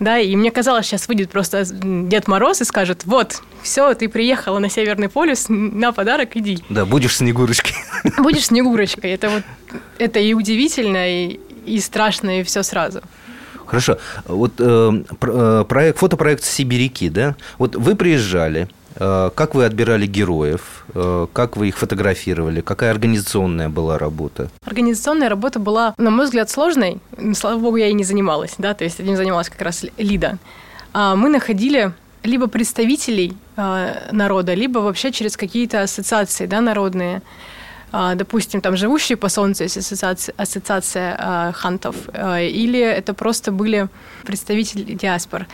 Да, 0.00 0.18
и 0.18 0.34
мне 0.34 0.50
казалось, 0.50 0.86
сейчас 0.86 1.08
выйдет 1.08 1.28
просто 1.28 1.62
Дед 1.66 2.26
Мороз 2.26 2.62
и 2.62 2.64
скажет, 2.64 3.04
вот, 3.04 3.42
все, 3.62 3.92
ты 3.92 4.08
приехала 4.08 4.58
на 4.60 4.70
Северный 4.70 5.10
полюс, 5.10 5.44
на 5.50 5.92
подарок 5.92 6.38
иди. 6.38 6.58
Да, 6.70 6.86
будешь 6.86 7.18
Снегурочкой. 7.18 7.74
Будешь 8.18 8.46
Снегурочкой. 8.46 9.10
Это 9.10 9.28
вот, 9.28 9.42
это 9.98 10.20
и 10.20 10.32
удивительно, 10.32 11.06
и, 11.06 11.38
и 11.66 11.80
страшно, 11.80 12.40
и 12.40 12.44
все 12.44 12.62
сразу. 12.62 13.02
Хорошо. 13.66 13.98
Вот 14.24 14.52
э, 14.58 15.02
э, 15.20 15.64
проект, 15.68 15.98
фотопроект 15.98 16.44
«Сибиряки», 16.44 17.10
да? 17.10 17.36
Вот 17.58 17.76
вы 17.76 17.94
приезжали, 17.94 18.70
как 18.98 19.54
вы 19.54 19.64
отбирали 19.64 20.06
героев, 20.06 20.84
э, 20.94 21.26
как 21.32 21.56
вы 21.56 21.68
их 21.68 21.76
фотографировали, 21.76 22.60
какая 22.60 22.90
организационная 22.90 23.68
была 23.68 23.98
работа? 23.98 24.48
Организационная 24.64 25.28
работа 25.28 25.58
была, 25.58 25.94
на 25.98 26.10
мой 26.10 26.24
взгляд, 26.24 26.48
сложной. 26.50 26.98
Слава 27.34 27.58
богу, 27.58 27.76
я 27.76 27.88
и 27.88 27.92
не 27.92 28.04
занималась, 28.04 28.54
да, 28.58 28.74
то 28.74 28.84
есть 28.84 29.00
этим 29.00 29.16
занималась 29.16 29.50
как 29.50 29.60
раз 29.60 29.84
Лида. 29.98 30.38
А 30.92 31.14
Мы 31.14 31.28
находили 31.28 31.92
либо 32.22 32.46
представителей 32.46 33.36
а, 33.56 34.08
народа, 34.12 34.54
либо 34.54 34.78
вообще 34.78 35.12
через 35.12 35.36
какие-то 35.36 35.82
ассоциации, 35.82 36.46
да, 36.46 36.60
народные. 36.60 37.22
А, 37.92 38.14
Допустим, 38.14 38.60
там 38.60 38.76
живущие 38.76 39.16
по 39.16 39.28
солнцу 39.28 39.64
есть 39.64 39.76
ассоциация, 39.76 40.34
ассоциация 40.38 41.52
хантов, 41.52 41.96
или 42.14 42.80
это 42.80 43.14
просто 43.14 43.52
были 43.52 43.88
представители 44.24 44.94
диаспор. 44.94 45.46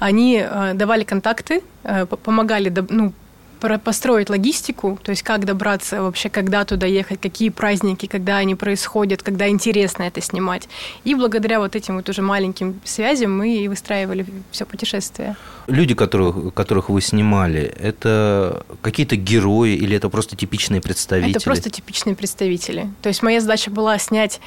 Они 0.00 0.42
а, 0.42 0.74
давали 0.74 1.04
контакты, 1.04 1.62
по- 1.82 2.16
помогали 2.16 2.74
ну, 2.88 3.12
построить 3.60 4.30
логистику, 4.30 4.98
то 5.02 5.10
есть 5.10 5.22
как 5.22 5.44
добраться 5.44 6.02
вообще, 6.02 6.28
когда 6.30 6.64
туда 6.64 6.86
ехать, 6.86 7.20
какие 7.20 7.50
праздники, 7.50 8.06
когда 8.06 8.38
они 8.38 8.54
происходят, 8.54 9.22
когда 9.22 9.48
интересно 9.48 10.04
это 10.04 10.20
снимать. 10.20 10.68
И 11.04 11.14
благодаря 11.14 11.60
вот 11.60 11.76
этим 11.76 11.96
вот 11.96 12.08
уже 12.08 12.22
маленьким 12.22 12.80
связям 12.84 13.36
мы 13.36 13.56
и 13.56 13.68
выстраивали 13.68 14.24
все 14.50 14.64
путешествие. 14.64 15.36
Люди, 15.66 15.94
которых, 15.94 16.54
которых 16.54 16.88
вы 16.88 17.00
снимали, 17.00 17.62
это 17.62 18.64
какие-то 18.80 19.16
герои 19.16 19.74
или 19.74 19.96
это 19.96 20.08
просто 20.08 20.36
типичные 20.36 20.80
представители? 20.80 21.36
Это 21.36 21.44
просто 21.44 21.70
типичные 21.70 22.16
представители. 22.16 22.88
То 23.02 23.08
есть 23.08 23.22
моя 23.22 23.40
задача 23.40 23.70
была 23.70 23.98
снять 23.98 24.40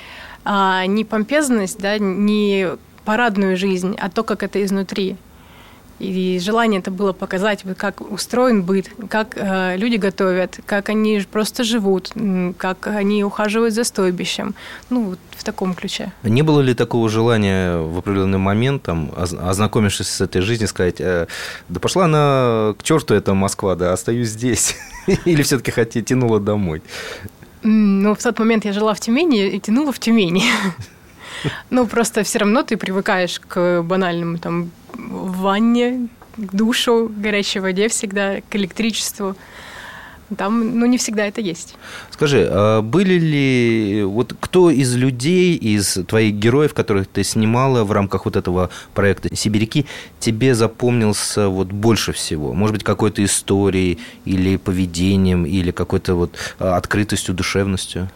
а, 0.44 0.86
не 0.86 1.06
помпезность, 1.06 1.80
да, 1.80 1.98
не 2.00 2.70
парадную 3.06 3.58
жизнь, 3.58 3.96
а 4.00 4.10
то, 4.10 4.24
как 4.24 4.44
это 4.44 4.64
изнутри. 4.64 5.18
И 6.00 6.40
желание 6.40 6.80
это 6.80 6.92
было 6.92 7.14
показать, 7.14 7.64
как 7.78 8.02
устроен 8.02 8.64
быт, 8.64 8.90
как 9.10 9.38
э, 9.38 9.78
люди 9.78 9.96
готовят, 9.96 10.60
как 10.66 10.90
они 10.90 11.22
просто 11.32 11.64
живут, 11.64 12.12
как 12.58 12.88
они 12.88 13.24
ухаживают 13.24 13.74
за 13.74 13.84
стойбищем. 13.84 14.56
Ну, 14.90 15.04
вот 15.12 15.20
в 15.32 15.44
таком 15.44 15.74
ключе. 15.76 16.12
Не 16.24 16.42
было 16.42 16.62
ли 16.62 16.74
такого 16.74 17.10
желания 17.10 17.78
в 17.78 18.00
определенный 18.00 18.40
момент, 18.40 18.84
там, 18.84 19.12
ознакомившись 19.16 20.08
с 20.08 20.22
этой 20.22 20.42
жизнью, 20.42 20.68
сказать, 20.68 21.00
э, 21.00 21.28
да 21.70 21.80
пошла 21.80 22.06
она 22.06 22.74
к 22.78 22.84
черту, 22.84 23.14
это 23.14 23.34
Москва, 23.34 23.76
да, 23.76 23.94
остаюсь 23.94 24.30
здесь? 24.30 24.76
Или 25.26 25.44
все-таки 25.44 25.72
хотя 25.72 26.02
тянула 26.02 26.40
домой? 26.40 26.82
Ну, 27.62 28.14
в 28.14 28.22
тот 28.22 28.40
момент 28.40 28.66
я 28.66 28.74
жила 28.74 28.94
в 28.94 29.00
Тюмени 29.00 29.48
и 29.48 29.60
тянула 29.60 29.92
в 29.92 30.00
Тюмени. 30.00 30.44
Ну, 31.70 31.88
просто 31.88 32.24
все 32.24 32.40
равно 32.40 32.64
ты 32.64 32.78
привыкаешь 32.78 33.38
к 33.40 33.82
банальному 33.82 34.38
там 34.38 34.72
в 34.94 35.42
ванне, 35.42 36.08
к 36.38 36.54
душу, 36.56 37.12
горячей 37.16 37.60
воде 37.60 37.88
всегда, 37.88 38.42
к 38.42 38.56
электричеству. 38.56 39.36
Там, 40.38 40.80
ну, 40.80 40.86
не 40.86 40.98
всегда 40.98 41.28
это 41.28 41.42
есть. 41.42 41.76
Скажи, 42.10 42.48
а 42.50 42.82
были 42.82 43.20
ли... 43.20 44.04
Вот 44.04 44.36
кто 44.40 44.72
из 44.72 44.96
людей, 44.96 45.56
из 45.56 46.00
твоих 46.08 46.36
героев, 46.36 46.74
которых 46.74 47.08
ты 47.08 47.24
снимала 47.24 47.84
в 47.84 47.92
рамках 47.92 48.26
вот 48.26 48.36
этого 48.36 48.70
проекта 48.96 49.36
«Сибиряки», 49.36 49.86
тебе 50.20 50.56
запомнился 50.56 51.50
вот 51.50 51.68
больше 51.68 52.14
всего? 52.14 52.54
Может 52.54 52.74
быть, 52.74 52.84
какой-то 52.84 53.24
историей 53.24 54.00
или 54.26 54.58
поведением, 54.58 55.46
или 55.46 55.72
какой-то 55.72 56.16
вот 56.16 56.36
а, 56.58 56.78
открытостью, 56.78 57.36
душевностью? 57.36 58.10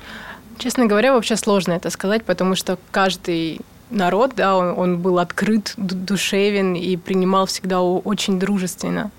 Честно 0.57 0.87
говоря, 0.87 1.13
вообще 1.13 1.35
сложно 1.35 1.73
это 1.73 1.91
сказать, 1.91 2.23
потому 2.23 2.55
что 2.55 2.79
каждый 2.91 3.61
народ, 3.89 4.33
да, 4.35 4.55
он, 4.55 4.77
он 4.77 4.97
был 4.99 5.19
открыт, 5.19 5.73
душевен 5.77 6.75
и 6.75 6.95
принимал 6.97 7.45
всегда 7.45 7.81
очень 7.81 8.39
дружественно. 8.39 9.11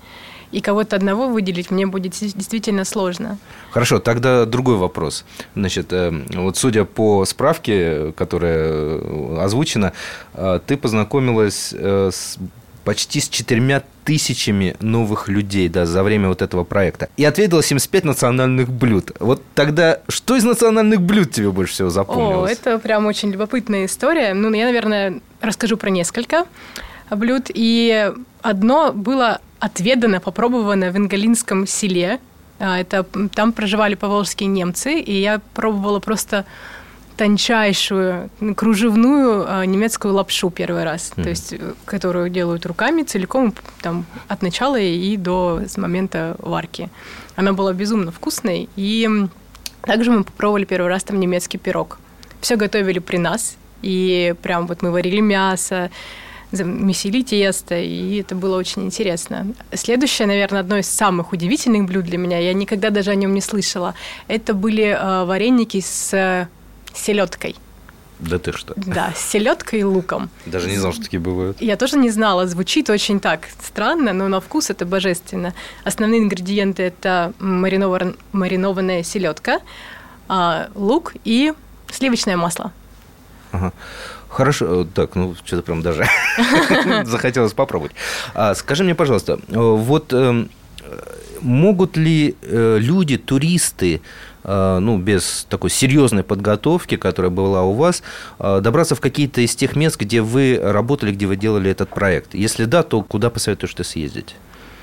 И 0.51 0.61
кого-то 0.61 0.95
одного 0.95 1.27
выделить 1.27 1.69
мне 1.69 1.85
будет 1.85 2.13
действительно 2.13 2.83
сложно. 2.83 3.37
Хорошо, 3.69 3.99
тогда 3.99 4.45
другой 4.45 4.77
вопрос. 4.77 5.23
Значит, 5.55 5.93
э, 5.93 6.11
вот 6.33 6.57
судя 6.57 6.85
по 6.85 7.23
справке, 7.25 8.13
которая 8.13 8.99
озвучена, 9.43 9.93
э, 10.33 10.59
ты 10.65 10.75
познакомилась 10.75 11.73
э, 11.77 12.09
с 12.11 12.37
почти 12.83 13.19
с 13.19 13.29
четырьмя 13.29 13.83
тысячами 14.09 14.75
новых 14.79 15.27
людей 15.29 15.69
да, 15.69 15.85
за 15.85 16.01
время 16.01 16.29
вот 16.29 16.41
этого 16.41 16.63
проекта. 16.63 17.09
И 17.15 17.23
отведала 17.23 17.61
75 17.61 18.05
национальных 18.05 18.67
блюд. 18.67 19.11
Вот 19.19 19.43
тогда 19.53 19.99
что 20.07 20.35
из 20.35 20.43
национальных 20.43 20.99
блюд 20.99 21.29
тебе 21.29 21.51
больше 21.51 21.73
всего 21.73 21.91
запомнилось? 21.91 22.49
О, 22.49 22.53
это 22.53 22.79
прям 22.79 23.05
очень 23.05 23.29
любопытная 23.29 23.85
история. 23.85 24.33
Ну, 24.33 24.51
я, 24.51 24.65
наверное, 24.65 25.19
расскажу 25.41 25.77
про 25.77 25.91
несколько 25.91 26.45
блюд. 27.11 27.51
И 27.53 28.11
одно 28.41 28.93
было 28.93 29.41
отведано, 29.59 30.19
попробовано 30.19 30.89
в 30.89 30.97
Ингалинском 30.97 31.67
селе. 31.67 32.19
А, 32.57 32.79
это, 32.79 33.05
там 33.35 33.53
проживали 33.53 33.93
поволжские 33.93 34.49
немцы, 34.49 34.99
и 34.99 35.21
я 35.21 35.39
пробовала 35.53 35.99
просто 35.99 36.45
тончайшую 37.19 38.29
кружевную 38.55 39.43
а, 39.45 39.65
немецкую 39.65 40.13
лапшу 40.13 40.49
первый 40.49 40.85
раз, 40.85 41.11
mm 41.13 41.23
то 41.23 41.29
есть 41.29 41.51
э, 41.51 41.73
которую 41.83 42.29
делают 42.29 42.65
руками 42.65 43.03
целиком 43.03 43.53
там 43.81 44.05
от 44.29 44.41
начала 44.41 44.79
и 44.79 45.17
до 45.17 45.61
момента 45.75 46.37
варки. 46.39 46.89
Она 47.35 47.51
была 47.51 47.73
безумно 47.73 48.13
вкусной, 48.13 48.69
и 48.77 49.09
также 49.81 50.11
мы 50.11 50.23
попробовали 50.23 50.63
первый 50.63 50.87
раз 50.87 51.03
там 51.03 51.19
немецкий 51.19 51.57
пирог. 51.57 51.99
Все 52.39 52.55
готовили 52.55 52.99
при 52.99 53.17
нас, 53.17 53.57
и 53.81 54.33
прям 54.41 54.65
вот 54.65 54.81
мы 54.81 54.91
варили 54.91 55.19
мясо, 55.19 55.91
месили 56.53 57.21
тесто, 57.21 57.77
и 57.77 58.21
это 58.21 58.33
было 58.33 58.57
очень 58.57 58.85
интересно. 58.85 59.45
Следующее, 59.73 60.25
наверное, 60.25 60.61
одно 60.61 60.77
из 60.77 60.87
самых 60.87 61.33
удивительных 61.33 61.85
блюд 61.85 62.05
для 62.05 62.17
меня, 62.17 62.39
я 62.39 62.53
никогда 62.53 62.91
даже 62.91 63.11
о 63.11 63.15
нем 63.15 63.33
не 63.33 63.41
слышала, 63.41 63.93
это 64.29 64.53
были 64.53 64.97
э, 64.97 65.25
вареники 65.25 65.81
с 65.81 66.47
селедкой. 66.93 67.55
Да 68.19 68.37
ты 68.37 68.51
что? 68.51 68.73
Да, 68.75 69.13
с 69.15 69.29
селедкой 69.29 69.79
и 69.79 69.83
луком. 69.83 70.29
Даже 70.45 70.69
не 70.69 70.77
знал, 70.77 70.91
что 70.91 71.03
такие 71.03 71.21
бывают. 71.21 71.61
Я 71.61 71.77
тоже 71.77 71.97
не 71.97 72.09
знала. 72.09 72.47
Звучит 72.47 72.89
очень 72.89 73.19
так 73.21 73.47
странно, 73.63 74.11
но 74.11 74.27
на 74.27 74.41
вкус 74.41 74.69
это 74.69 74.85
божественно. 74.85 75.53
Основные 75.85 76.19
ингредиенты 76.19 76.83
это 76.83 77.33
маринован, 77.39 78.17
маринованная 78.33 79.03
селедка, 79.03 79.61
а, 80.27 80.69
лук 80.75 81.13
и 81.23 81.53
сливочное 81.91 82.35
масло. 82.35 82.73
Ага. 83.51 83.71
Хорошо, 84.27 84.83
так, 84.83 85.15
ну 85.15 85.35
что-то 85.43 85.63
прям 85.63 85.81
даже 85.81 86.05
захотелось 87.05 87.53
попробовать. 87.53 87.93
А, 88.35 88.53
скажи 88.53 88.83
мне, 88.83 88.93
пожалуйста, 88.93 89.39
вот 89.47 90.13
эм, 90.13 90.51
могут 91.41 91.97
ли 91.97 92.35
э, 92.41 92.77
люди, 92.79 93.17
туристы, 93.17 94.01
э, 94.43 94.79
ну, 94.79 94.97
без 94.97 95.45
такой 95.49 95.69
серьезной 95.69 96.23
подготовки, 96.23 96.97
которая 96.97 97.31
была 97.31 97.63
у 97.63 97.73
вас, 97.73 98.03
э, 98.39 98.59
добраться 98.61 98.95
в 98.95 99.01
какие-то 99.01 99.41
из 99.41 99.55
тех 99.55 99.75
мест, 99.75 99.99
где 99.99 100.21
вы 100.21 100.59
работали, 100.61 101.11
где 101.11 101.25
вы 101.25 101.35
делали 101.35 101.69
этот 101.71 101.89
проект? 101.89 102.33
Если 102.33 102.65
да, 102.65 102.83
то 102.83 103.01
куда 103.01 103.29
посоветуешь 103.29 103.73
ты 103.73 103.83
съездить? 103.83 104.35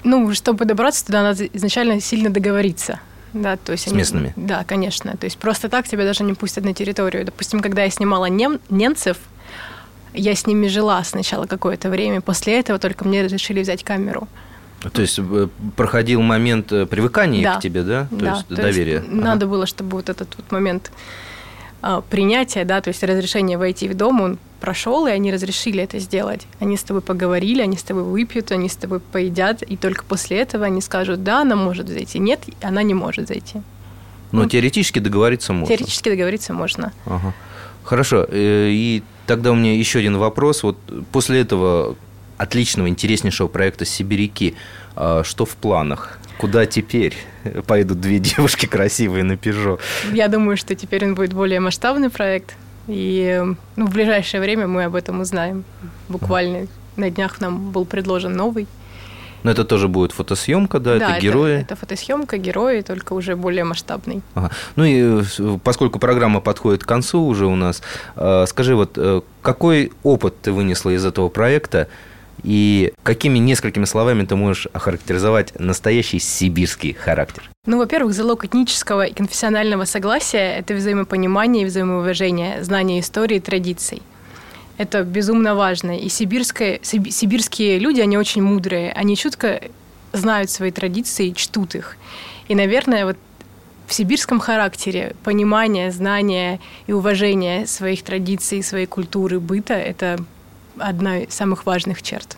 Ну, 0.05 0.33
чтобы 0.35 0.64
добраться 0.64 1.05
туда, 1.07 1.23
надо 1.23 1.47
изначально 1.47 2.01
сильно 2.01 2.31
договориться. 2.31 3.01
Да, 3.33 3.57
то 3.57 3.73
есть 3.73 3.85
С 3.85 3.88
они, 3.88 3.99
местными? 3.99 4.33
Да, 4.37 4.64
конечно. 4.64 5.16
То 5.16 5.25
есть 5.25 5.37
просто 5.37 5.69
так 5.69 5.87
тебя 5.87 6.05
даже 6.05 6.25
не 6.25 6.35
пустят 6.35 6.64
на 6.64 6.73
территорию. 6.73 7.25
Допустим, 7.25 7.61
когда 7.61 7.83
я 7.85 7.90
снимала 7.90 8.27
нем, 8.27 8.61
немцев, 8.71 9.19
я 10.14 10.35
с 10.35 10.47
ними 10.47 10.69
жила 10.69 11.03
сначала 11.05 11.47
какое-то 11.47 11.90
время. 11.90 12.21
После 12.21 12.59
этого 12.59 12.79
только 12.79 13.07
мне 13.07 13.23
разрешили 13.25 13.61
взять 13.61 13.85
камеру. 13.85 14.29
То 14.93 15.03
есть 15.03 15.19
э, 15.19 15.49
проходил 15.75 16.23
момент 16.23 16.71
э, 16.73 16.87
привыкания 16.87 17.43
да. 17.43 17.57
к 17.57 17.61
тебе, 17.61 17.83
да? 17.83 18.07
То 18.11 18.17
да. 18.17 18.33
есть 18.33 18.47
то 18.47 18.57
доверия. 18.57 18.95
Есть 18.95 19.09
ага. 19.09 19.17
Надо 19.17 19.47
было, 19.47 19.67
чтобы 19.67 19.97
вот 19.97 20.09
этот 20.09 20.35
вот 20.37 20.51
момент 20.53 20.93
а, 21.83 22.01
принятия, 22.01 22.65
да, 22.65 22.81
то 22.81 22.89
есть 22.89 23.03
разрешение 23.03 23.59
войти 23.59 23.89
в 23.89 23.95
дом, 23.95 24.21
он 24.21 24.39
прошел, 24.61 25.07
и 25.07 25.11
они 25.11 25.33
разрешили 25.33 25.83
это 25.83 25.99
сделать. 25.99 26.47
Они 26.59 26.77
с 26.77 26.83
тобой 26.83 27.03
поговорили, 27.03 27.62
они 27.62 27.77
с 27.77 27.83
тобой 27.83 28.03
выпьют, 28.03 28.51
они 28.51 28.69
с 28.69 28.77
тобой 28.77 29.01
поедят, 29.01 29.62
и 29.62 29.77
только 29.77 30.05
после 30.05 30.39
этого 30.39 30.67
они 30.67 30.81
скажут, 30.81 31.23
да, 31.23 31.43
она 31.43 31.57
может 31.57 31.89
зайти, 31.89 32.19
нет, 32.19 32.41
она 32.62 32.83
не 32.83 32.95
может 32.95 33.29
зайти. 33.29 33.62
Но 34.33 34.43
ну, 34.43 34.49
теоретически 34.49 34.99
договориться 34.99 35.53
можно. 35.53 35.69
Теоретически 35.69 36.09
договориться 36.11 36.53
можно. 36.53 36.93
Ага. 37.05 37.33
Хорошо. 37.85 38.27
Э, 38.29 38.69
и 38.71 39.03
тогда 39.27 39.53
у 39.53 39.55
меня 39.55 39.75
еще 39.75 40.01
один 40.01 40.17
вопрос. 40.17 40.65
Вот 40.65 40.77
после 41.12 41.41
этого 41.41 41.97
отличного, 42.37 42.88
интереснейшего 42.88 43.49
проекта 43.49 43.85
«Сибиряки». 43.85 44.57
А 44.94 45.22
что 45.25 45.44
в 45.44 45.57
планах? 45.57 46.18
Куда 46.38 46.66
теперь 46.66 47.14
поедут 47.66 48.01
две 48.01 48.18
девушки 48.20 48.66
красивые 48.66 49.25
на 49.25 49.37
Пежо? 49.37 49.79
Я 50.12 50.29
думаю, 50.29 50.57
что 50.57 50.75
теперь 50.75 51.05
он 51.05 51.14
будет 51.14 51.33
более 51.33 51.61
масштабный 51.61 52.11
проект. 52.11 52.55
И 52.88 53.42
ну, 53.77 53.87
в 53.87 53.90
ближайшее 53.90 54.40
время 54.40 54.66
мы 54.66 54.85
об 54.85 54.94
этом 54.94 55.20
узнаем. 55.20 55.64
Буквально 56.09 56.68
на 56.96 57.11
днях 57.11 57.40
нам 57.40 57.72
был 57.72 57.85
предложен 57.85 58.33
новый. 58.33 58.66
Но 59.42 59.53
это 59.53 59.64
тоже 59.64 59.87
будет 59.87 60.12
фотосъемка, 60.12 60.81
да, 60.81 60.99
да 60.99 61.12
это 61.12 61.20
герои. 61.20 61.53
Это, 61.53 61.61
это 61.61 61.77
фотосъемка, 61.77 62.37
герои, 62.37 62.81
только 62.81 63.12
уже 63.12 63.37
более 63.37 63.64
масштабный. 63.64 64.22
Ага. 64.35 64.51
Ну 64.75 64.85
и 64.85 65.22
э, 65.22 65.59
поскольку 65.62 66.01
программа 66.01 66.40
подходит 66.40 66.83
к 66.83 66.88
концу 66.88 67.25
уже 67.25 67.46
у 67.46 67.55
нас, 67.55 67.83
э, 68.16 68.44
скажи, 68.49 68.75
вот 68.75 68.94
э, 68.96 69.20
какой 69.42 69.92
опыт 70.03 70.40
ты 70.42 70.51
вынесла 70.51 70.90
из 70.90 71.05
этого 71.05 71.29
проекта? 71.29 71.88
И 72.47 72.93
какими 73.03 73.39
несколькими 73.39 73.87
словами 73.87 74.25
ты 74.25 74.37
можешь 74.37 74.69
охарактеризовать 74.73 75.59
настоящий 75.59 76.21
сибирский 76.21 76.93
характер? 76.93 77.51
Ну, 77.67 77.79
во-первых, 77.79 78.15
залог 78.15 78.45
этнического 78.45 79.05
и 79.05 79.13
конфессионального 79.13 79.85
согласия– 79.85 80.57
это 80.59 80.75
взаимопонимание 80.75 81.65
и 81.65 81.67
взаимоуважение, 81.67 82.63
знание 82.63 83.01
истории 83.01 83.39
и 83.39 83.41
традиций. 83.41 84.01
Это 84.79 85.03
безумно 85.03 85.57
важно. 85.57 85.99
И 85.99 86.09
сибирские, 86.09 86.79
сибирские 86.83 87.81
люди, 87.81 88.01
они 88.01 88.17
очень 88.17 88.43
мудрые. 88.43 88.93
Они 88.93 89.17
чутко 89.17 89.61
знают 90.13 90.49
свои 90.49 90.71
традиции 90.71 91.31
чтут 91.31 91.75
их. 91.75 91.97
И, 92.47 92.55
наверное, 92.55 93.07
вот 93.07 93.17
в 93.89 93.93
сибирском 93.93 94.39
характере 94.39 95.17
понимание, 95.25 95.91
знание 95.91 96.61
и 96.87 96.93
уважение 96.93 97.67
своих 97.67 98.05
традиций, 98.05 98.63
своей 98.63 98.87
культуры, 98.87 99.41
быта– 99.41 99.75
это 99.75 100.19
одна 100.79 101.21
из 101.21 101.35
самых 101.35 101.67
важных 101.67 102.03
черт. 102.03 102.37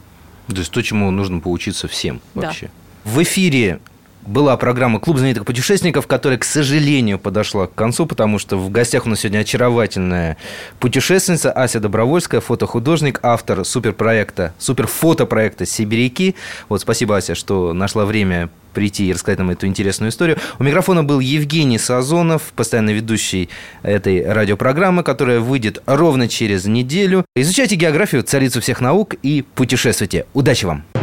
То 0.49 0.57
есть 0.57 0.71
то, 0.71 0.83
чему 0.83 1.11
нужно 1.11 1.41
поучиться 1.41 1.89
всем 1.89 2.21
вообще. 2.35 2.71
Да. 3.05 3.11
В 3.11 3.23
эфире 3.23 3.81
была 4.27 4.57
программа 4.57 5.01
«Клуб 5.01 5.19
знаменитых 5.19 5.47
путешественников», 5.47 6.07
которая, 6.07 6.39
к 6.39 6.45
сожалению, 6.45 7.19
подошла 7.19 7.67
к 7.67 7.75
концу, 7.75 8.07
потому 8.07 8.39
что 8.39 8.57
в 8.57 8.71
гостях 8.71 9.07
у 9.07 9.09
нас 9.09 9.21
сегодня 9.21 9.39
очаровательная 9.41 10.37
путешественница 10.81 11.51
Ася 11.51 11.81
Добровольская, 11.81 12.41
фотохудожник, 12.41 13.21
автор 13.23 13.65
суперпроекта, 13.65 14.53
суперфотопроекта 14.59 15.67
«Сибиряки». 15.67 16.35
Вот 16.69 16.81
спасибо, 16.81 17.17
Ася, 17.17 17.35
что 17.35 17.73
нашла 17.73 18.05
время 18.05 18.51
прийти 18.75 19.09
и 19.09 19.13
рассказать 19.13 19.39
нам 19.39 19.51
эту 19.51 19.67
интересную 19.67 20.11
историю. 20.11 20.39
У 20.59 20.65
микрофона 20.65 21.03
был 21.03 21.21
Евгений 21.21 21.79
Сазонов, 21.79 22.53
постоянно 22.55 22.91
ведущий 22.91 23.49
этой 23.83 24.25
радиопрограммы, 24.31 25.03
которая 25.03 25.41
выйдет 25.41 25.83
ровно 25.87 26.29
через 26.29 26.67
неделю. 26.67 27.25
Изучайте 27.35 27.77
географию, 27.77 28.23
царицу 28.23 28.61
всех 28.61 28.81
наук 28.81 29.15
и 29.23 29.45
путешествуйте. 29.55 30.27
Удачи 30.35 30.65
вам! 30.65 30.98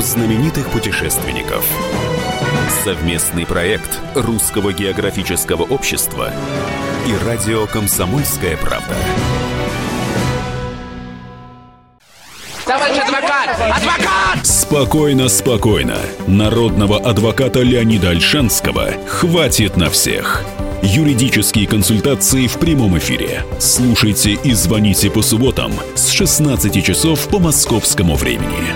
Клуб 0.00 0.08
знаменитых 0.08 0.70
путешественников. 0.70 1.62
Совместный 2.84 3.44
проект 3.44 3.98
Русского 4.14 4.72
географического 4.72 5.64
общества 5.64 6.32
и 7.06 7.26
радио 7.26 7.66
«Комсомольская 7.66 8.56
правда». 8.56 8.96
Товарищ 12.64 12.96
адвокат! 12.96 13.50
Адвокат! 13.60 14.46
Спокойно, 14.46 15.28
спокойно. 15.28 15.98
Народного 16.26 16.98
адвоката 16.98 17.60
Леонида 17.60 18.10
Альшанского 18.10 18.92
хватит 19.06 19.76
на 19.76 19.90
всех. 19.90 20.42
Юридические 20.82 21.66
консультации 21.66 22.46
в 22.46 22.54
прямом 22.58 22.96
эфире. 22.96 23.44
Слушайте 23.58 24.30
и 24.32 24.54
звоните 24.54 25.10
по 25.10 25.20
субботам 25.20 25.74
с 25.94 26.08
16 26.08 26.82
часов 26.82 27.28
по 27.28 27.38
московскому 27.38 28.14
времени. 28.14 28.74